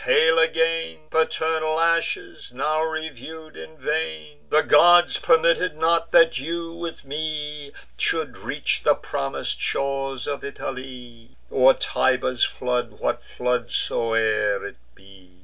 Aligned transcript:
hail 0.05 0.39
again, 0.39 0.97
Paternal 1.11 1.79
ashes, 1.79 2.51
now 2.51 2.81
review'd 2.81 3.55
in 3.55 3.77
vain! 3.77 4.39
The 4.49 4.63
gods 4.63 5.19
permitted 5.19 5.77
not, 5.77 6.11
that 6.11 6.39
you, 6.39 6.73
with 6.73 7.05
me, 7.05 7.71
Should 7.99 8.35
reach 8.39 8.81
the 8.83 8.95
promis'd 8.95 9.59
shores 9.61 10.25
of 10.25 10.43
Italy, 10.43 11.37
Or 11.51 11.75
Tiber's 11.75 12.43
flood, 12.43 12.93
what 12.93 13.21
flood 13.21 13.69
soe'er 13.69 14.65
it 14.65 14.77
be." 14.95 15.35